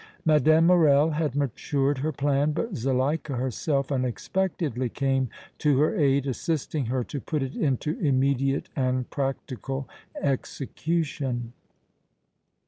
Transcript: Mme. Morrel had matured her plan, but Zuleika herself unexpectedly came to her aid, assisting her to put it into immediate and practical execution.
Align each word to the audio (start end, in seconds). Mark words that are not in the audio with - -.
Mme. 0.25 0.61
Morrel 0.63 1.11
had 1.11 1.35
matured 1.35 1.99
her 1.99 2.11
plan, 2.11 2.53
but 2.53 2.75
Zuleika 2.75 3.35
herself 3.35 3.91
unexpectedly 3.91 4.89
came 4.89 5.29
to 5.59 5.77
her 5.77 5.95
aid, 5.95 6.25
assisting 6.25 6.87
her 6.87 7.03
to 7.03 7.21
put 7.21 7.43
it 7.43 7.55
into 7.55 7.99
immediate 7.99 8.67
and 8.75 9.07
practical 9.11 9.87
execution. 10.19 11.53